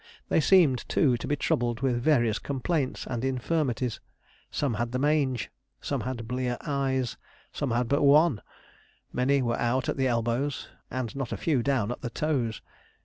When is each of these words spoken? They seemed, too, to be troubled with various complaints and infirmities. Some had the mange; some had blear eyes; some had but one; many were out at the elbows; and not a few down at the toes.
They 0.29 0.39
seemed, 0.41 0.89
too, 0.89 1.15
to 1.17 1.27
be 1.27 1.35
troubled 1.35 1.81
with 1.81 2.01
various 2.01 2.39
complaints 2.39 3.05
and 3.05 3.23
infirmities. 3.23 3.99
Some 4.49 4.73
had 4.73 4.93
the 4.93 4.97
mange; 4.97 5.51
some 5.79 6.01
had 6.01 6.27
blear 6.27 6.57
eyes; 6.61 7.17
some 7.51 7.69
had 7.69 7.87
but 7.87 8.01
one; 8.01 8.41
many 9.13 9.43
were 9.43 9.59
out 9.59 9.89
at 9.89 9.97
the 9.97 10.07
elbows; 10.07 10.69
and 10.89 11.15
not 11.15 11.31
a 11.31 11.37
few 11.37 11.61
down 11.61 11.91
at 11.91 12.01
the 12.01 12.09
toes. 12.09 12.63